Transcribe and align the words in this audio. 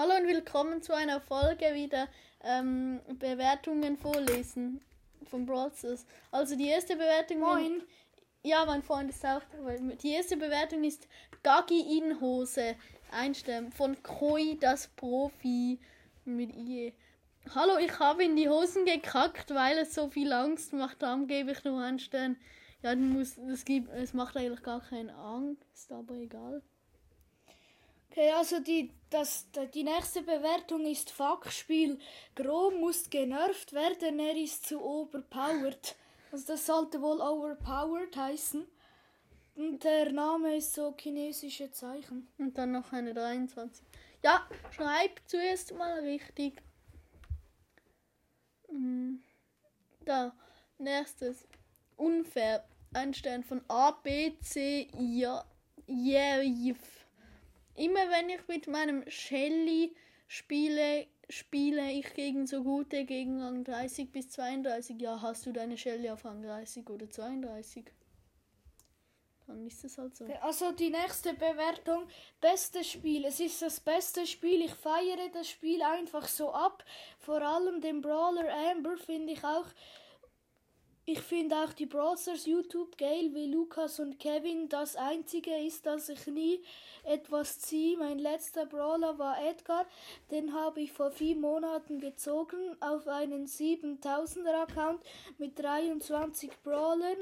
Hallo 0.00 0.14
und 0.14 0.28
willkommen 0.28 0.80
zu 0.80 0.94
einer 0.94 1.20
Folge 1.20 1.74
wieder 1.74 2.06
ähm, 2.44 3.00
Bewertungen 3.18 3.96
vorlesen 3.96 4.80
von 5.24 5.44
Brawl 5.44 5.72
Stars. 5.76 6.06
Also 6.30 6.54
die 6.54 6.68
erste 6.68 6.94
Bewertung. 6.94 7.40
Moin. 7.40 7.82
Ja, 8.44 8.64
mein 8.64 8.84
Freund 8.84 9.10
ist 9.10 9.26
auch 9.26 9.42
dabei. 9.50 9.76
Die 10.00 10.12
erste 10.12 10.36
Bewertung 10.36 10.84
ist 10.84 11.08
Gagi 11.42 11.98
in 11.98 12.20
Hose. 12.20 12.76
Einstellen 13.10 13.72
von 13.72 14.00
Koi 14.04 14.56
das 14.60 14.86
Profi 14.86 15.80
mit 16.24 16.54
IE. 16.54 16.92
Hallo, 17.52 17.78
ich 17.78 17.98
habe 17.98 18.22
in 18.22 18.36
die 18.36 18.48
Hosen 18.48 18.84
gekackt, 18.84 19.52
weil 19.52 19.78
es 19.78 19.96
so 19.96 20.08
viel 20.08 20.32
Angst 20.32 20.72
macht. 20.74 21.02
Darum 21.02 21.26
gebe 21.26 21.50
ich 21.50 21.64
nur 21.64 21.82
einen 21.82 21.98
Stern. 21.98 22.36
Ja, 22.82 22.94
muss, 22.94 23.34
das 23.34 23.64
gibt, 23.64 23.88
es 23.88 24.14
macht 24.14 24.36
eigentlich 24.36 24.62
gar 24.62 24.80
keine 24.80 25.12
Angst, 25.16 25.90
aber 25.90 26.14
egal. 26.14 26.62
Okay, 28.10 28.30
also 28.32 28.60
die, 28.60 28.90
das, 29.10 29.46
die 29.74 29.84
nächste 29.84 30.22
Bewertung 30.22 30.86
ist 30.86 31.10
Fuckspiel. 31.10 31.98
Grom 32.34 32.80
muss 32.80 33.08
genervt 33.10 33.72
werden, 33.72 34.18
er 34.18 34.36
ist 34.36 34.66
zu 34.66 34.80
overpowered. 34.82 35.94
Also 36.32 36.46
das 36.48 36.66
sollte 36.66 37.00
wohl 37.00 37.20
overpowered 37.20 38.16
heißen. 38.16 38.66
Und 39.56 39.82
der 39.82 40.12
Name 40.12 40.56
ist 40.56 40.72
so 40.74 40.94
chinesische 40.98 41.70
Zeichen. 41.72 42.28
Und 42.38 42.56
dann 42.56 42.72
noch 42.72 42.92
eine 42.92 43.12
23. 43.12 43.84
Ja, 44.22 44.46
schreib 44.70 45.20
zuerst 45.26 45.74
mal 45.74 45.98
richtig. 46.00 46.60
Mm, 48.70 49.16
Da, 50.04 50.32
nächstes. 50.78 51.46
Unfair. 51.96 52.64
Ein 52.94 53.12
Stern 53.14 53.42
von 53.42 53.60
A, 53.68 53.90
B, 53.90 54.32
C, 54.40 54.88
ja, 54.98 55.44
Jev. 55.86 56.78
Immer 57.78 58.10
wenn 58.10 58.28
ich 58.28 58.46
mit 58.48 58.66
meinem 58.66 59.08
Shelly 59.08 59.94
spiele, 60.26 61.06
spiele 61.30 61.92
ich 61.92 62.12
gegen 62.12 62.46
so 62.46 62.64
gute 62.64 63.04
gegen 63.04 63.40
Rang 63.40 63.62
30 63.62 64.10
bis 64.10 64.30
32. 64.30 65.00
Ja, 65.00 65.22
hast 65.22 65.46
du 65.46 65.52
deine 65.52 65.78
Shelly 65.78 66.10
auf 66.10 66.24
Rang 66.24 66.42
30 66.42 66.90
oder 66.90 67.08
32? 67.08 67.84
Dann 69.46 69.64
ist 69.64 69.84
es 69.84 69.96
halt 69.96 70.16
so. 70.16 70.26
Also 70.42 70.72
die 70.72 70.90
nächste 70.90 71.34
Bewertung, 71.34 72.08
bestes 72.40 72.90
Spiel. 72.90 73.24
Es 73.24 73.38
ist 73.38 73.62
das 73.62 73.78
beste 73.78 74.26
Spiel. 74.26 74.62
Ich 74.62 74.74
feiere 74.74 75.30
das 75.32 75.48
Spiel 75.48 75.80
einfach 75.82 76.26
so 76.26 76.52
ab. 76.52 76.84
Vor 77.18 77.40
allem 77.40 77.80
den 77.80 78.02
Brawler 78.02 78.52
Amber 78.72 78.96
finde 78.98 79.32
ich 79.32 79.44
auch. 79.44 79.66
Ich 81.10 81.22
finde 81.22 81.56
auch 81.64 81.72
die 81.72 81.86
Brawlers 81.86 82.44
YouTube 82.44 82.98
geil, 82.98 83.30
wie 83.32 83.46
Lukas 83.46 83.98
und 83.98 84.18
Kevin. 84.18 84.68
Das 84.68 84.94
einzige 84.94 85.56
ist, 85.56 85.86
dass 85.86 86.10
ich 86.10 86.26
nie 86.26 86.60
etwas 87.02 87.60
ziehe. 87.60 87.96
Mein 87.96 88.18
letzter 88.18 88.66
Brawler 88.66 89.18
war 89.18 89.42
Edgar. 89.42 89.86
Den 90.30 90.52
habe 90.52 90.82
ich 90.82 90.92
vor 90.92 91.10
vier 91.10 91.34
Monaten 91.34 91.98
gezogen 91.98 92.76
auf 92.80 93.08
einen 93.08 93.46
7000er 93.46 94.64
Account 94.64 95.02
mit 95.38 95.58
23 95.58 96.50
Brawlern. 96.62 97.16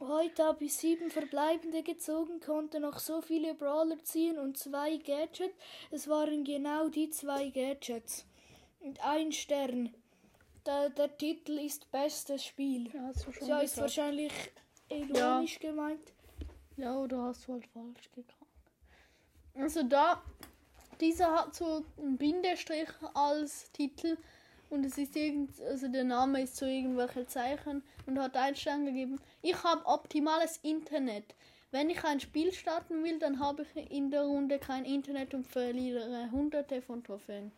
Heute 0.00 0.42
habe 0.42 0.64
ich 0.64 0.74
sieben 0.74 1.08
verbleibende 1.08 1.84
gezogen, 1.84 2.40
konnte 2.40 2.80
noch 2.80 2.98
so 2.98 3.20
viele 3.20 3.54
Brawler 3.54 4.02
ziehen 4.02 4.36
und 4.36 4.58
zwei 4.58 4.96
Gadgets. 4.96 5.54
Es 5.92 6.08
waren 6.08 6.42
genau 6.42 6.88
die 6.88 7.10
zwei 7.10 7.50
Gadgets. 7.50 8.26
Und 8.80 8.98
ein 9.06 9.30
Stern. 9.30 9.94
Der, 10.66 10.90
der 10.90 11.16
Titel 11.16 11.58
ist 11.58 11.88
Bestes 11.92 12.44
Spiel. 12.44 12.90
Ja, 12.92 13.02
hast 13.06 13.26
du 13.26 13.32
schon 13.32 13.46
Ja, 13.46 13.60
ist 13.60 13.78
wahrscheinlich 13.78 14.32
ironisch 14.88 15.60
gemeint. 15.60 16.12
Ja, 16.76 16.96
oder 16.98 17.22
hast 17.22 17.46
du 17.46 17.52
halt 17.52 17.66
falsch 17.68 18.10
gekauft. 18.12 18.36
Also 19.54 19.84
da, 19.84 20.20
dieser 21.00 21.32
hat 21.32 21.54
so 21.54 21.84
einen 21.96 22.18
Bindestrich 22.18 22.88
als 23.14 23.70
Titel 23.72 24.18
und 24.68 24.84
es 24.84 24.98
ist 24.98 25.14
irgend, 25.14 25.58
also 25.60 25.86
der 25.88 26.04
Name 26.04 26.42
ist 26.42 26.56
so 26.56 26.66
irgendwelche 26.66 27.26
Zeichen 27.26 27.84
und 28.06 28.18
hat 28.18 28.36
einen 28.36 28.56
Stern 28.56 28.86
gegeben. 28.86 29.20
Ich 29.42 29.62
habe 29.62 29.86
optimales 29.86 30.58
Internet. 30.58 31.36
Wenn 31.70 31.90
ich 31.90 32.02
ein 32.04 32.20
Spiel 32.20 32.52
starten 32.52 33.04
will, 33.04 33.18
dann 33.20 33.38
habe 33.38 33.64
ich 33.74 33.90
in 33.90 34.10
der 34.10 34.22
Runde 34.22 34.58
kein 34.58 34.84
Internet 34.84 35.32
und 35.32 35.46
verliere 35.46 36.28
hunderte 36.32 36.82
von 36.82 37.04
Trophäen. 37.04 37.52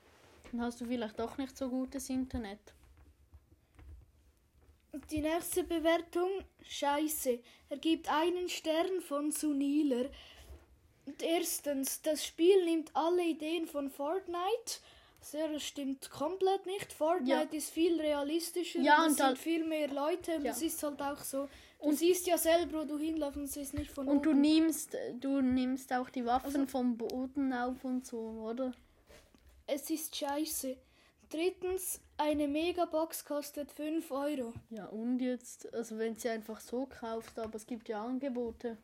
Dann 0.53 0.61
hast 0.61 0.81
du 0.81 0.84
vielleicht 0.84 1.19
doch 1.19 1.38
nicht 1.38 1.56
so 1.56 1.69
gutes 1.69 2.11
Internet. 2.11 2.59
Die 5.10 5.21
nächste 5.21 5.65
Bewertung, 5.65 6.31
scheiße. 6.62 7.38
Er 7.69 7.76
gibt 7.78 8.10
einen 8.10 8.49
Stern 8.49 9.00
von 9.03 9.31
Sunila. 9.31 10.06
Und 11.06 11.22
erstens, 11.22 12.03
das 12.03 12.25
Spiel 12.25 12.65
nimmt 12.65 12.91
alle 12.94 13.25
Ideen 13.25 13.66
von 13.66 13.91
Fortnite. 13.91 14.81
Also, 15.21 15.38
das 15.53 15.62
stimmt 15.65 16.10
komplett 16.10 16.65
nicht. 16.66 16.93
Fortnite 16.93 17.56
ist 17.56 17.71
viel 17.71 18.00
realistischer 18.00 18.81
Ja, 18.81 19.00
und 19.04 19.12
es 19.12 19.21
und 19.21 19.26
sind 19.26 19.38
viel 19.38 19.65
mehr 19.66 19.88
Leute 19.88 20.37
und 20.37 20.44
Ja. 20.44 20.53
es 20.53 20.62
ist 20.62 20.82
halt 20.82 21.00
auch 21.03 21.19
so. 21.19 21.49
Du 21.82 21.93
siehst 21.93 22.26
ja 22.26 22.37
selber, 22.38 22.81
wo 22.81 22.84
du 22.84 22.99
hinlaufst 22.99 23.37
und 23.37 23.44
es 23.44 23.56
ist 23.56 23.75
nicht 23.75 23.91
von 23.91 24.09
Und 24.09 24.25
du 24.25 24.31
oben. 24.31 24.41
nimmst, 24.41 24.97
du 25.20 25.41
nimmst 25.41 25.93
auch 25.93 26.09
die 26.10 26.25
Waffen 26.25 26.47
Also- 26.62 26.66
vom 26.66 26.97
Boden 26.97 27.53
auf 27.53 27.84
und 27.84 28.06
so, 28.06 28.19
oder? 28.19 28.72
Es 29.66 29.91
ist 29.91 30.15
scheiße. 30.16 30.76
Drittens, 31.31 32.00
eine 32.16 32.49
Megabox 32.49 33.25
kostet 33.25 33.71
5 33.71 34.11
Euro. 34.11 34.55
Ja, 34.71 34.87
und 34.87 35.21
jetzt, 35.21 35.72
also 35.75 35.99
wenn 35.99 36.16
sie 36.16 36.31
einfach 36.31 36.61
so 36.61 36.87
kauft, 36.87 37.39
aber 37.39 37.55
es 37.55 37.66
gibt 37.66 37.89
ja 37.89 38.03
Angebote. 38.03 38.78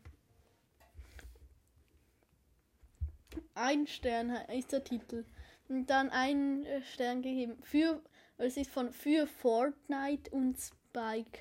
Ein 3.55 3.87
Stern 3.87 4.31
ist 4.53 4.73
der 4.73 4.85
Titel. 4.85 5.25
Und 5.69 5.89
dann 5.89 6.11
ein 6.11 6.67
äh, 6.67 6.83
Stern 6.83 7.23
gegeben. 7.23 7.57
Für, 7.63 8.03
es 8.37 8.59
ist 8.59 8.71
von 8.71 8.93
für 8.93 9.27
Fortnite 9.27 10.31
und 10.31 10.59
Spike. 10.59 11.41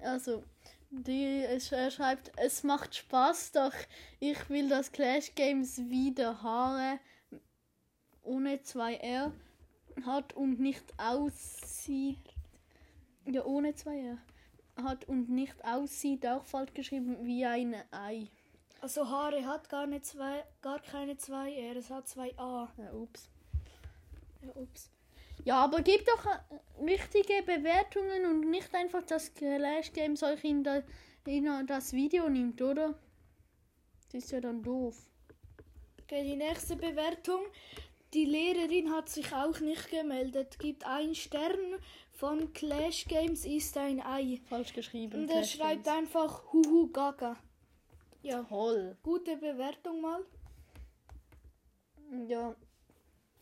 Also, 0.00 0.42
die, 0.90 1.44
er 1.44 1.90
schreibt, 1.90 2.32
es 2.36 2.62
macht 2.62 2.94
Spaß, 2.94 3.52
doch 3.52 3.74
ich 4.20 4.48
will 4.48 4.68
das 4.68 4.90
Clash 4.90 5.34
Games 5.34 5.78
wieder 5.90 6.42
Haare 6.42 6.98
ohne 8.22 8.56
2R 8.56 9.32
hat 10.04 10.32
und 10.34 10.60
nicht 10.60 10.84
aussieht. 10.98 12.34
Ja, 13.26 13.44
ohne 13.44 13.72
2R. 13.72 14.18
Hat 14.76 15.08
und 15.08 15.28
nicht 15.30 15.64
aussieht, 15.64 16.26
auch 16.26 16.44
falsch 16.44 16.74
geschrieben, 16.74 17.24
wie 17.24 17.44
ein 17.44 17.74
Ei. 17.92 18.28
Also 18.80 19.08
Haare 19.08 19.46
hat 19.46 19.68
gar, 19.70 19.86
nicht 19.86 20.04
zwei, 20.04 20.44
gar 20.60 20.80
keine 20.80 21.16
2 21.16 21.54
R, 21.54 21.76
es 21.76 21.90
hat 21.90 22.08
2 22.08 22.38
A. 22.38 22.68
Ja, 22.76 22.92
ups. 22.92 23.30
Ja, 24.42 24.50
ups. 24.56 24.90
Ja, 25.44 25.64
aber 25.64 25.82
gebt 25.82 26.08
doch 26.08 26.26
äh, 26.26 26.82
richtige 26.82 27.42
Bewertungen 27.44 28.26
und 28.26 28.50
nicht 28.50 28.74
einfach 28.74 29.02
das 29.02 29.32
Clash 29.34 29.92
Games 29.92 30.22
euch 30.22 30.44
in, 30.44 30.64
da, 30.64 30.82
in 31.26 31.66
das 31.66 31.92
Video 31.92 32.28
nimmt, 32.28 32.60
oder? 32.62 32.94
Das 34.12 34.24
ist 34.24 34.32
ja 34.32 34.40
dann 34.40 34.62
doof. 34.62 34.96
Okay, 36.02 36.22
die 36.22 36.36
nächste 36.36 36.76
Bewertung. 36.76 37.40
Die 38.14 38.24
Lehrerin 38.24 38.92
hat 38.92 39.08
sich 39.08 39.32
auch 39.32 39.58
nicht 39.58 39.90
gemeldet. 39.90 40.58
Gibt 40.60 40.86
ein 40.86 41.16
Stern 41.16 41.58
von 42.12 42.52
Clash 42.52 43.06
Games 43.06 43.44
ist 43.44 43.76
ein 43.76 44.00
Ei. 44.00 44.40
Falsch 44.48 44.72
geschrieben. 44.72 45.22
Und 45.22 45.28
er 45.28 45.38
Clash 45.38 45.56
schreibt 45.56 45.84
Games. 45.84 45.98
einfach 45.98 46.52
Huhu 46.52 46.88
Gaga. 46.92 47.36
Ja, 48.22 48.44
Toll. 48.44 48.96
gute 49.02 49.36
Bewertung 49.36 50.00
mal. 50.00 50.24
Ja. 52.28 52.54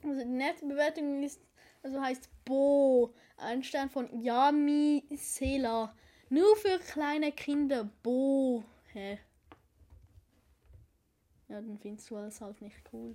Also 0.03 0.21
die 0.21 0.25
nächste 0.25 0.66
Bewertung 0.66 1.22
ist, 1.22 1.41
also 1.83 2.00
heißt 2.00 2.31
Bo. 2.44 3.12
Ein 3.37 3.62
Stern 3.62 3.91
von 3.91 4.09
Yami 4.22 5.04
Sela. 5.10 5.94
Nur 6.31 6.56
für 6.56 6.78
kleine 6.78 7.31
Kinder. 7.33 7.91
Bo. 8.03 8.65
Hä? 8.94 9.19
Ja, 11.49 11.60
dann 11.60 11.78
findest 11.78 12.10
du 12.10 12.16
alles 12.16 12.41
halt 12.41 12.60
nicht 12.62 12.77
cool. 12.93 13.15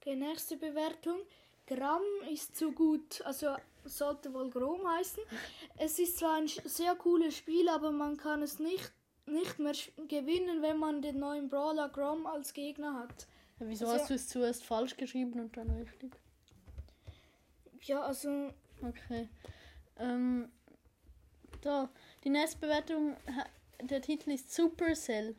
Okay, 0.00 0.16
nächste 0.16 0.56
Bewertung. 0.56 1.18
Gramm 1.66 2.02
ist 2.32 2.56
zu 2.56 2.72
gut. 2.72 3.20
Also 3.24 3.54
sollte 3.84 4.32
wohl 4.32 4.50
Grom 4.50 4.86
heißen. 4.88 5.22
Es 5.78 5.98
ist 5.98 6.18
zwar 6.18 6.36
ein 6.36 6.48
sehr 6.48 6.94
cooles 6.96 7.36
Spiel, 7.36 7.68
aber 7.68 7.92
man 7.92 8.16
kann 8.16 8.42
es 8.42 8.58
nicht, 8.58 8.92
nicht 9.26 9.58
mehr 9.58 9.74
gewinnen, 10.08 10.62
wenn 10.62 10.78
man 10.78 11.02
den 11.02 11.18
neuen 11.18 11.48
Brawler 11.48 11.88
Grom 11.88 12.26
als 12.26 12.52
Gegner 12.52 12.94
hat. 12.94 13.26
Ja, 13.58 13.68
wieso 13.68 13.86
Also- 13.86 13.98
hast 14.00 14.10
du 14.10 14.14
es 14.14 14.28
zuerst 14.28 14.64
falsch 14.64 14.96
geschrieben 14.96 15.38
und 15.38 15.56
dann 15.56 15.70
richtig? 15.70 16.12
Ja, 17.82 18.02
also 18.02 18.52
Okay. 18.82 19.28
Ähm, 19.98 20.50
da, 21.60 21.90
die 22.24 22.30
nächste 22.30 22.58
Bewertung, 22.58 23.16
der 23.82 24.00
Titel 24.00 24.30
ist 24.30 24.52
Supercell. 24.54 25.36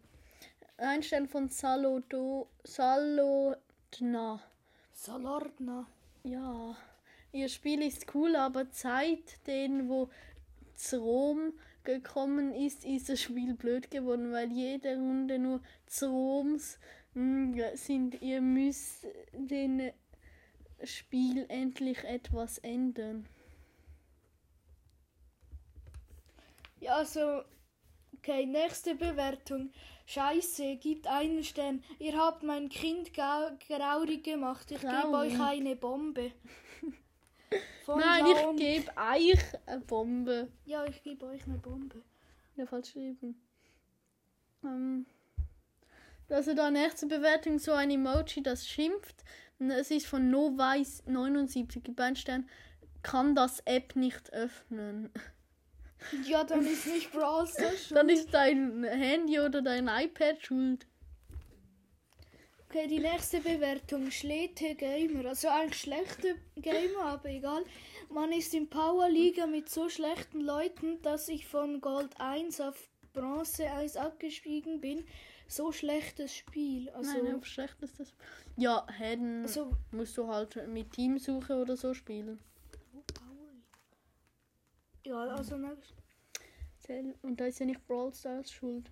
Ein 0.78 1.02
Stern 1.04 1.28
von 1.28 1.50
Salodo, 1.50 2.48
Salodna. 2.64 4.40
Salordna. 5.02 5.88
Ja, 6.24 6.78
ihr 7.32 7.50
Spiel 7.50 7.82
ist 7.82 8.14
cool, 8.14 8.36
aber 8.36 8.68
seit 8.70 9.48
den, 9.48 9.90
wo 9.90 10.12
Zrom 10.76 11.54
gekommen 11.84 12.54
ist, 12.54 12.86
ist 12.86 13.10
das 13.10 13.20
Spiel 13.20 13.56
blöd 13.56 13.90
geworden, 13.90 14.32
weil 14.32 14.52
jede 14.52 14.96
Runde 14.98 15.40
nur 15.40 15.60
Zroms 15.88 16.78
mm, 17.16 17.60
sind. 17.74 18.22
Ihr 18.22 18.42
müsst 18.42 19.08
den 19.34 19.92
Spiel 20.84 21.48
endlich 21.50 22.04
etwas 22.04 22.60
ändern. 22.60 23.28
Ja, 26.80 26.98
also, 26.98 27.42
okay, 28.20 28.46
nächste 28.46 28.94
Bewertung. 28.94 29.72
Scheiße, 30.06 30.76
gibt 30.78 31.08
einen 31.08 31.44
Stern. 31.44 31.84
Ihr 32.00 32.18
habt 32.18 32.44
mein 32.44 32.70
Kind 32.70 33.12
graurig 33.14 34.24
gemacht. 34.24 34.70
Ich 34.72 34.82
gebe 34.82 35.10
euch 35.14 35.40
eine 35.40 35.76
Bombe. 35.76 36.32
Von 37.86 38.00
Nein, 38.00 38.26
Laon- 38.26 38.58
ich 38.58 38.62
gebe 38.64 38.92
euch 38.98 39.44
eine 39.66 39.82
Bombe. 39.82 40.48
Ja, 40.66 40.86
ich 40.86 41.02
gebe 41.04 41.26
euch 41.26 41.44
eine 41.46 41.58
Bombe. 41.58 42.02
Ja, 42.56 42.66
falsch 42.66 42.94
geschrieben. 42.94 43.42
Ähm, 44.64 45.06
also 46.30 46.54
da 46.54 46.72
nächste 46.72 47.08
Bewertung 47.08 47.60
so 47.60 47.72
ein 47.74 47.92
Emoji, 47.92 48.42
das 48.44 48.68
schimpft. 48.68 49.24
Es 49.60 49.92
ist 49.92 50.08
von 50.08 50.34
Novice79. 50.34 51.82
Gib 51.84 52.00
einen 52.00 52.16
Stern. 52.16 52.50
Kann 53.04 53.36
das 53.36 53.60
App 53.62 53.96
nicht 53.96 54.32
öffnen. 54.34 55.10
Ja, 56.26 56.44
dann 56.44 56.66
ist 56.66 56.88
nicht 56.88 57.12
Brawl 57.12 57.48
Stars 57.48 57.86
schuld. 57.86 57.98
Dann 57.98 58.10
ist 58.10 58.34
dein 58.34 58.84
Handy 58.84 59.40
oder 59.40 59.62
dein 59.62 59.88
iPad 59.88 60.42
schuld. 60.42 60.86
Okay, 62.72 62.88
die 62.88 63.00
nächste 63.00 63.42
Bewertung. 63.42 64.12
Schlete 64.12 64.76
Gamer. 64.76 65.28
Also 65.28 65.50
eigentlich 65.50 65.82
schlechte 65.82 66.36
Gamer, 66.56 67.04
aber 67.04 67.30
egal. 67.30 67.66
Man 68.10 68.32
ist 68.32 68.54
in 68.54 68.70
Power 68.70 69.10
Liga 69.10 69.46
mit 69.46 69.70
so 69.70 69.90
schlechten 69.90 70.40
Leuten, 70.40 71.02
dass 71.02 71.28
ich 71.28 71.48
von 71.48 71.82
Gold 71.82 72.12
1 72.20 72.62
auf 72.62 72.90
Bronze 73.12 73.70
1 73.70 73.98
abgestiegen 73.98 74.80
bin. 74.80 75.06
So 75.48 75.74
schlechtes 75.74 76.34
Spiel. 76.34 76.90
Also, 76.92 77.12
Nein, 77.12 77.36
auf 77.36 77.46
schlecht 77.46 77.76
ist 77.82 78.00
das. 78.00 78.14
Ja, 78.56 78.88
Helden 78.88 79.44
also 79.44 79.74
musst 79.92 80.18
du 80.18 80.28
halt 80.28 80.66
mit 80.70 80.94
Teamsuche 80.94 81.56
oder 81.56 81.76
so 81.76 81.94
spielen. 81.94 82.40
ja, 85.04 85.18
also 85.18 85.58
ne, 85.58 85.78
Zähl- 86.82 87.16
Und 87.22 87.40
da 87.40 87.46
ist 87.46 87.60
ja 87.60 87.66
nicht 87.66 87.86
Brawl 87.88 88.14
Stars 88.14 88.52
schuld. 88.52 88.90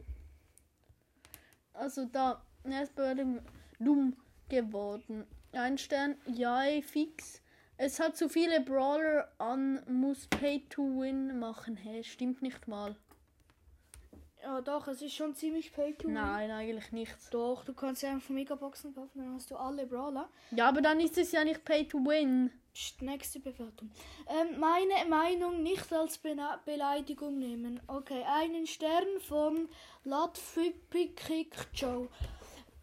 Also 1.73 2.05
da, 2.05 2.41
erst 2.63 2.95
Bewertung 2.95 3.39
dumm 3.79 4.15
geworden. 4.49 5.25
Ein 5.51 5.77
Stern, 5.77 6.15
ja, 6.27 6.63
fix. 6.81 7.41
Es 7.77 7.99
hat 7.99 8.17
zu 8.17 8.27
viele 8.27 8.59
Brawler 8.61 9.31
an, 9.37 9.81
muss 9.87 10.27
Pay 10.27 10.65
to 10.69 10.81
Win 10.83 11.39
machen. 11.39 11.77
Hä, 11.77 12.03
stimmt 12.03 12.41
nicht 12.41 12.67
mal. 12.67 12.95
ja 14.43 14.61
doch, 14.61 14.87
es 14.89 15.01
ist 15.01 15.13
schon 15.15 15.33
ziemlich 15.35 15.71
pay 15.73 15.93
to 15.93 16.07
win. 16.07 16.13
Nein, 16.15 16.51
eigentlich 16.51 16.91
nicht. 16.91 17.15
Doch, 17.31 17.63
du 17.63 17.73
kannst 17.73 18.03
ja 18.03 18.11
einfach 18.11 18.29
Megaboxen 18.29 18.93
kaufen, 18.93 19.19
dann 19.19 19.33
hast 19.33 19.49
du 19.51 19.55
alle 19.55 19.85
Brawler. 19.85 20.29
Ja, 20.51 20.67
aber 20.67 20.81
dann 20.81 20.99
ist 20.99 21.17
es 21.17 21.31
ja 21.31 21.43
nicht 21.43 21.63
Pay 21.65 21.87
to 21.87 21.99
Win. 21.99 22.51
Psst, 22.73 23.01
nächste 23.01 23.39
Bewertung. 23.39 23.91
Ähm, 24.27 24.59
meine 24.59 25.05
Meinung 25.09 25.63
nicht 25.63 25.91
als 25.91 26.17
Bena 26.17 26.59
Beleidigung 26.65 27.39
nehmen. 27.39 27.79
Okay, 27.87 28.23
einen 28.23 28.67
Stern 28.67 29.19
von 29.27 29.67
Latfipikik 30.03 31.55
Joe. 31.73 32.07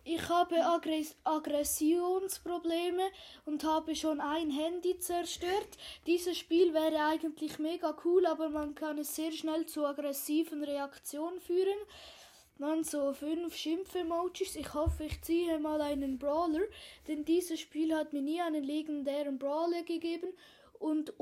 Ich 0.09 0.29
habe 0.29 0.65
Aggress 0.65 1.17
Aggressionsprobleme 1.25 3.03
und 3.45 3.65
habe 3.65 3.97
schon 3.97 4.21
ein 4.21 4.51
Handy 4.51 5.01
zerstört. 5.01 5.69
Dieses 6.07 6.39
Spiel 6.39 6.73
wäre 6.73 7.05
eigentlich 7.07 7.59
mega 7.59 7.93
cool, 8.05 8.25
aber 8.27 8.49
man 8.49 8.77
kann 8.77 8.99
es 8.99 9.17
sehr 9.17 9.33
schnell 9.33 9.67
zu 9.67 9.85
aggressiven 9.85 10.63
Reaktionen 10.63 11.41
führen. 11.41 11.79
Dann 12.59 12.85
so 12.85 13.13
fünf 13.13 13.55
Schimpf-Emojis. 13.55 14.57
Ich 14.57 14.73
hoffe, 14.73 15.05
ich 15.05 15.21
ziehe 15.23 15.59
mal 15.59 15.81
einen 15.81 16.19
Brawler, 16.19 16.63
denn 17.07 17.25
dieses 17.25 17.61
Spiel 17.61 17.95
hat 17.95 18.13
mir 18.13 18.23
nie 18.23 18.41
einen 18.41 18.65
legendären 18.65 19.39
Brawler 19.39 19.83
gegeben. 19.83 20.33
Und 20.79 21.13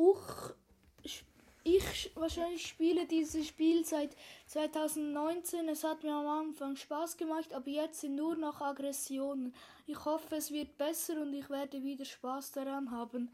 ich, 1.03 1.25
ich 1.65 2.13
wahrscheinlich 2.15 2.67
spiele 2.67 3.07
dieses 3.07 3.49
Spiel 3.49 3.85
seit 3.85 4.15
2019. 4.47 5.69
Es 5.69 5.83
hat 5.83 6.05
mir 6.05 6.15
am 6.15 6.27
Anfang 6.27 6.77
Spaß 6.77 7.17
gemacht, 7.17 7.53
aber 7.53 7.69
jetzt 7.69 8.03
sind 8.03 8.15
nur 8.15 8.37
noch 8.37 8.61
Aggressionen. 8.61 9.55
Ich 9.87 10.05
hoffe, 10.05 10.37
es 10.37 10.53
wird 10.53 10.79
besser 10.79 11.21
und 11.21 11.35
ich 11.35 11.51
werde 11.51 11.83
wieder 11.83 12.05
Spaß 12.05 12.53
daran 12.53 12.91
haben. 12.91 13.29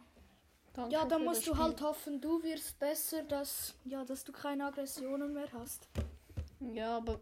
Danke 0.73 0.93
Ja, 0.93 1.05
dann 1.05 1.25
musst 1.25 1.47
du 1.47 1.53
Spiel. 1.53 1.63
halt 1.63 1.81
hoffen, 1.83 2.21
du 2.21 2.43
wirst 2.43 2.79
besser, 2.79 3.23
dass, 3.25 3.75
ja, 3.85 4.05
dass 4.05 4.25
du 4.25 4.33
keine 4.33 4.67
Aggressionen 4.67 5.33
mehr 5.33 5.53
hast. 5.53 5.89
Ja, 6.61 6.97
aber. 6.99 7.21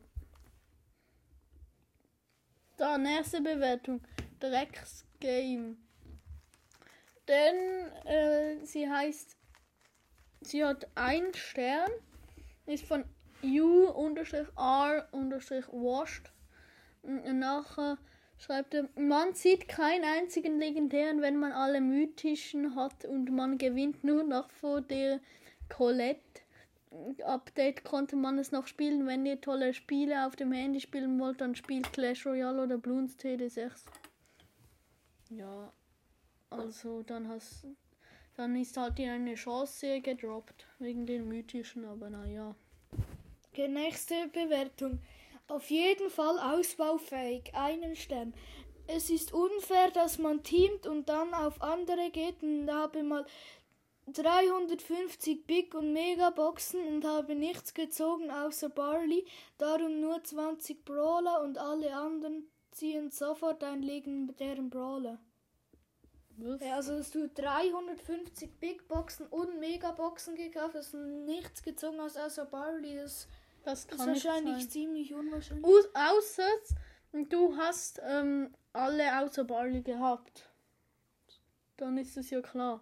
Da, 2.78 2.96
nächste 2.96 3.40
Bewertung. 3.40 4.00
Drecksgame. 4.38 5.76
Denn 7.26 7.90
äh, 8.06 8.64
sie 8.64 8.88
heißt. 8.88 9.36
Sie 10.40 10.64
hat 10.64 10.86
ein 10.94 11.34
Stern. 11.34 11.90
Ist 12.66 12.86
von 12.86 13.04
U-R-washed. 13.42 14.22
Nachher 17.02 17.98
schreibt 18.38 18.74
er, 18.74 18.88
man 18.94 19.34
sieht 19.34 19.66
keinen 19.66 20.04
einzigen 20.04 20.60
legendären, 20.60 21.20
wenn 21.20 21.36
man 21.36 21.50
alle 21.50 21.80
mythischen 21.80 22.76
hat 22.76 23.04
und 23.04 23.32
man 23.32 23.58
gewinnt 23.58 24.04
nur 24.04 24.22
noch 24.22 24.52
vor 24.52 24.82
der 24.82 25.18
Colette. 25.68 26.42
Update 27.24 27.84
konnte 27.84 28.16
man 28.16 28.38
es 28.38 28.52
noch 28.52 28.66
spielen. 28.66 29.06
Wenn 29.06 29.26
ihr 29.26 29.40
tolle 29.40 29.74
Spiele 29.74 30.26
auf 30.26 30.36
dem 30.36 30.52
Handy 30.52 30.80
spielen 30.80 31.18
wollt, 31.20 31.40
dann 31.40 31.54
spielt 31.54 31.92
Clash 31.92 32.26
Royale 32.26 32.62
oder 32.62 32.78
Bloons 32.78 33.16
TD6. 33.18 33.84
Ja, 35.30 35.72
also 36.50 37.02
dann 37.02 37.28
hast 37.28 37.66
dann 38.38 38.54
ist 38.54 38.76
halt 38.76 39.00
eine 39.00 39.34
Chance 39.34 40.00
gedroppt 40.00 40.64
wegen 40.78 41.06
den 41.06 41.26
mythischen, 41.26 41.84
aber 41.84 42.08
naja. 42.08 42.54
Okay, 43.50 43.66
nächste 43.66 44.28
Bewertung. 44.28 45.00
Auf 45.48 45.70
jeden 45.70 46.08
Fall 46.08 46.38
ausbaufähig. 46.38 47.52
Einen 47.54 47.96
Stern. 47.96 48.32
Es 48.86 49.10
ist 49.10 49.32
unfair, 49.32 49.90
dass 49.90 50.18
man 50.18 50.44
teamt 50.44 50.86
und 50.86 51.08
dann 51.08 51.34
auf 51.34 51.60
andere 51.60 52.10
geht 52.10 52.40
und 52.42 52.70
habe 52.70 53.02
mal 53.02 53.26
350 54.12 55.46
Big 55.46 55.74
und 55.74 55.92
Mega 55.92 56.30
Boxen 56.30 56.80
und 56.86 57.04
habe 57.04 57.34
nichts 57.34 57.74
gezogen 57.74 58.30
außer 58.30 58.68
Barley, 58.68 59.26
darum 59.58 60.00
nur 60.00 60.22
20 60.22 60.84
Brawler 60.84 61.42
und 61.42 61.58
alle 61.58 61.94
anderen 61.94 62.48
ziehen 62.70 63.10
sofort 63.10 63.62
einen 63.64 63.82
legendären 63.82 64.70
Brawler. 64.70 65.18
Was? 66.36 66.60
Ja, 66.60 66.76
also 66.76 66.96
dass 66.96 67.10
du 67.10 67.28
350 67.28 68.60
Big 68.60 68.86
Boxen 68.86 69.26
und 69.26 69.58
Mega 69.58 69.90
Boxen 69.90 70.36
gekauft 70.36 70.74
hast 70.76 70.94
und 70.94 71.24
nichts 71.24 71.62
gezogen 71.62 72.00
hast 72.00 72.16
außer 72.18 72.44
Barley, 72.44 72.96
das 72.96 73.26
Das 73.64 73.80
ist 73.80 73.88
kann 73.88 74.12
nicht 74.12 74.24
wahrscheinlich 74.24 74.58
sein. 74.62 74.70
ziemlich 74.70 75.14
unwahrscheinlich. 75.14 75.64
Aus, 75.64 75.88
außer 75.94 76.48
du 77.28 77.56
hast 77.56 78.00
ähm, 78.04 78.54
alle 78.72 79.20
außer 79.20 79.44
Barley 79.44 79.82
gehabt. 79.82 80.48
Dann 81.76 81.98
ist 81.98 82.16
es 82.16 82.30
ja 82.30 82.40
klar. 82.40 82.80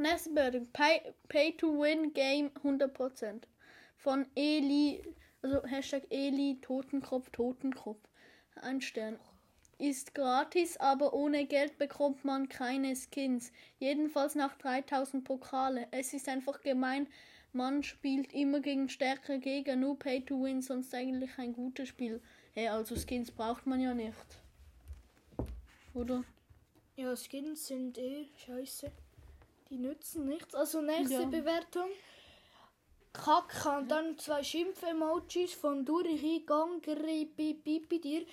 Nächste 0.00 0.30
Bewertung. 0.30 0.66
Pay, 0.72 1.12
Pay 1.28 1.52
to 1.58 1.78
Win 1.78 2.14
Game 2.14 2.50
100%. 2.64 3.42
Von 3.98 4.24
Eli, 4.34 5.02
also 5.42 5.62
Hashtag 5.66 6.04
Eli 6.08 6.58
Totenkopf 6.62 7.28
Totenkopf. 7.28 8.00
Ein 8.62 8.80
Stern. 8.80 9.18
Ist 9.76 10.14
gratis, 10.14 10.78
aber 10.78 11.12
ohne 11.12 11.44
Geld 11.44 11.76
bekommt 11.76 12.24
man 12.24 12.48
keine 12.48 12.96
Skins. 12.96 13.52
Jedenfalls 13.78 14.34
nach 14.34 14.56
3000 14.56 15.22
Pokale. 15.22 15.86
Es 15.90 16.14
ist 16.14 16.30
einfach 16.30 16.62
gemein. 16.62 17.06
Man 17.52 17.82
spielt 17.82 18.32
immer 18.32 18.60
gegen 18.60 18.88
stärkere 18.88 19.38
Gegner, 19.38 19.76
nur 19.76 19.98
Pay 19.98 20.22
to 20.24 20.42
Win, 20.42 20.62
sonst 20.62 20.94
eigentlich 20.94 21.36
ein 21.36 21.52
gutes 21.52 21.90
Spiel. 21.90 22.22
Hey, 22.54 22.68
also 22.68 22.96
Skins 22.96 23.30
braucht 23.30 23.66
man 23.66 23.80
ja 23.80 23.92
nicht. 23.92 24.16
Oder? 25.92 26.24
Ja, 26.96 27.14
Skins 27.16 27.66
sind 27.66 27.98
eh 27.98 28.28
scheiße. 28.46 28.90
Die 29.70 29.78
nützen 29.78 30.26
nichts. 30.26 30.54
Also 30.54 30.80
nächste 30.80 31.22
Ja. 31.22 31.24
Bewertung. 31.24 31.88
Kacke 33.12 33.78
und 33.78 33.88
dann 33.90 34.18
zwei 34.18 34.42
Schimpf-Emojis 34.42 35.54
von 35.54 35.84
Durichi 35.84 36.44
Gangri 36.46 37.26
Pipi 37.26 38.00
dir. 38.00 38.24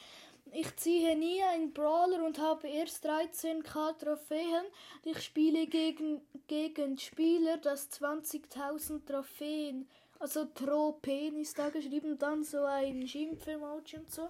Ich 0.54 0.76
ziehe 0.78 1.16
nie 1.18 1.42
einen 1.44 1.74
Brawler 1.74 2.24
und 2.24 2.40
habe 2.40 2.68
erst 2.68 3.06
13k 3.06 3.98
Trophäen. 3.98 4.66
Ich 5.04 5.22
spiele 5.22 5.68
gegen, 5.68 6.22
gegen 6.48 6.98
Spieler, 6.98 7.58
das 7.58 7.92
20.000 7.92 9.06
Trophäen, 9.06 9.88
also 10.20 10.46
Trophäen 10.46 11.38
ist 11.38 11.58
da 11.60 11.70
geschrieben, 11.70 12.18
dann 12.18 12.44
so 12.44 12.64
ein 12.64 13.08
Schimpf-Emoji 13.08 13.98
und 13.98 14.12
so. 14.12 14.30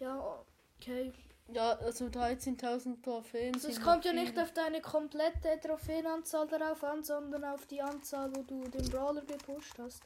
Ja, 0.00 0.44
okay. 0.78 1.12
Ja, 1.52 1.72
also 1.78 2.06
13.000 2.06 3.02
Trophäen. 3.02 3.54
Also 3.54 3.68
es 3.68 3.80
kommt 3.80 4.04
ja 4.04 4.12
noch 4.12 4.20
nicht 4.20 4.38
auf 4.38 4.52
deine 4.52 4.80
komplette 4.82 5.58
Trophäenanzahl 5.62 6.46
darauf 6.46 6.84
an, 6.84 7.02
sondern 7.02 7.44
auf 7.44 7.66
die 7.66 7.80
Anzahl, 7.80 8.30
wo 8.34 8.42
du 8.42 8.68
den 8.68 8.88
Brawler 8.90 9.22
gepusht 9.22 9.74
hast. 9.78 10.02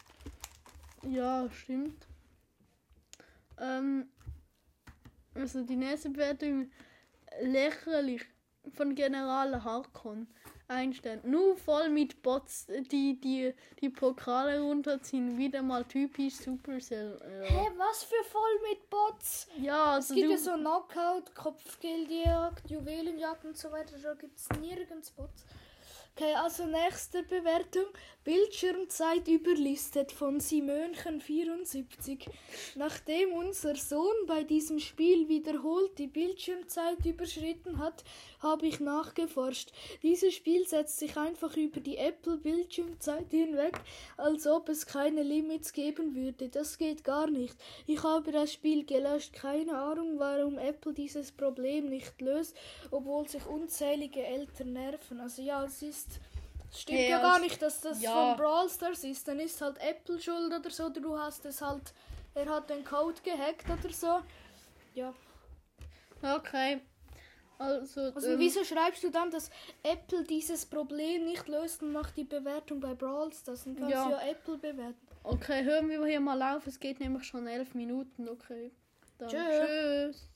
Ja, 1.02 1.48
stimmt. 1.50 2.06
Ähm, 3.58 4.08
also 5.34 5.62
die 5.62 5.76
nächste 5.76 6.10
Bewertung 6.10 6.70
lächerlich. 7.40 8.24
von 8.74 8.94
General 8.94 9.64
Harkon. 9.64 10.28
Ein 10.68 10.94
Stern. 10.94 11.20
Nur 11.24 11.56
voll 11.56 11.90
mit 11.90 12.22
Bots, 12.22 12.66
die 12.90 13.20
die, 13.20 13.52
die 13.80 13.90
Pokale 13.90 14.60
runterziehen. 14.60 15.36
Wieder 15.36 15.60
mal 15.62 15.84
typisch 15.84 16.34
Supercell. 16.36 17.20
Ja, 17.42 17.48
Hä, 17.48 17.68
was 17.76 18.04
für 18.04 18.24
voll 18.30 18.70
mit 18.70 18.88
Bots? 18.88 19.48
ja 19.60 19.98
Es 19.98 20.10
also 20.10 20.14
gibt 20.14 20.26
du, 20.28 20.32
ja 20.32 20.38
so 20.38 20.52
Knockout, 20.54 21.34
Kopfgeldjagd, 21.34 22.70
Juwelenjagd 22.70 23.44
und 23.44 23.56
so 23.56 23.70
weiter. 23.70 23.96
Da 24.02 24.14
gibt 24.14 24.38
es 24.38 24.48
nirgends 24.60 25.10
Bots. 25.10 25.44
Okay, 26.14 26.34
also 26.34 26.66
nächste 26.66 27.22
Bewertung. 27.22 27.86
Bildschirmzeit 28.22 29.26
überlistet 29.28 30.12
von 30.12 30.40
Simönchen74. 30.40 32.28
Nachdem 32.74 33.32
unser 33.32 33.76
Sohn 33.76 34.26
bei 34.26 34.44
diesem 34.44 34.78
Spiel 34.78 35.28
wiederholt 35.28 35.98
die 35.98 36.08
Bildschirmzeit 36.08 37.04
überschritten 37.06 37.78
hat, 37.78 38.04
habe 38.42 38.66
ich 38.66 38.80
nachgeforscht. 38.80 39.72
Dieses 40.02 40.34
Spiel 40.34 40.66
setzt 40.66 40.98
sich 40.98 41.16
einfach 41.16 41.56
über 41.56 41.80
die 41.80 41.96
Apple-Bildschirmzeit 41.96 43.30
hinweg, 43.30 43.80
als 44.16 44.46
ob 44.46 44.68
es 44.68 44.86
keine 44.86 45.22
Limits 45.22 45.72
geben 45.72 46.14
würde. 46.14 46.48
Das 46.48 46.78
geht 46.78 47.04
gar 47.04 47.28
nicht. 47.28 47.56
Ich 47.86 48.02
habe 48.02 48.32
das 48.32 48.52
Spiel 48.52 48.84
gelöscht. 48.84 49.32
Keine 49.32 49.76
Ahnung, 49.76 50.18
warum 50.18 50.58
Apple 50.58 50.92
dieses 50.92 51.32
Problem 51.32 51.88
nicht 51.88 52.20
löst, 52.20 52.56
obwohl 52.90 53.28
sich 53.28 53.46
unzählige 53.46 54.24
Eltern 54.24 54.72
nerven. 54.72 55.20
Also 55.20 55.42
ja, 55.42 55.64
es 55.64 55.82
ist. 55.82 56.20
Es 56.70 56.80
stimmt 56.80 56.98
Hey, 56.98 57.10
ja 57.10 57.20
gar 57.20 57.38
nicht, 57.38 57.60
dass 57.60 57.80
das 57.80 58.00
ja. 58.02 58.34
von 58.34 58.36
Brawl 58.42 58.68
Stars 58.68 59.04
ist. 59.04 59.28
Dann 59.28 59.40
ist 59.40 59.60
halt 59.60 59.76
Apple 59.78 60.20
schuld 60.20 60.52
oder 60.52 60.70
so. 60.70 60.86
Oder 60.86 61.00
du 61.00 61.18
hast 61.18 61.44
es 61.44 61.60
halt. 61.60 61.92
Er 62.34 62.46
hat 62.48 62.70
den 62.70 62.82
Code 62.82 63.20
gehackt 63.22 63.66
oder 63.68 63.92
so. 63.92 64.20
Ja. 64.94 65.12
okay. 66.22 66.80
Also, 67.62 68.00
Also 68.14 68.28
ähm, 68.30 68.38
wieso 68.38 68.64
schreibst 68.64 69.02
du 69.04 69.10
dann, 69.10 69.30
dass 69.30 69.50
Apple 69.82 70.24
dieses 70.24 70.66
Problem 70.66 71.24
nicht 71.24 71.48
löst 71.48 71.82
und 71.82 71.92
macht 71.92 72.16
die 72.16 72.24
Bewertung 72.24 72.80
bei 72.80 72.94
Brawl 72.94 73.32
Stars? 73.32 73.64
Dann 73.64 73.76
kannst 73.76 73.90
Ja. 73.92 74.04
du 74.04 74.10
ja 74.10 74.20
Apple 74.30 74.58
bewerten. 74.58 75.06
okay, 75.24 75.64
hören 75.64 75.88
wir 75.88 76.04
hier 76.06 76.20
mal 76.20 76.40
auf. 76.56 76.66
Es 76.66 76.78
geht 76.80 77.00
nämlich 77.00 77.24
schon 77.24 77.46
elf 77.46 77.74
Minuten. 77.74 78.28
Okay. 78.28 78.72
Dann 79.18 79.28
Tschö. 79.28 79.38
tschüss. 79.38 80.28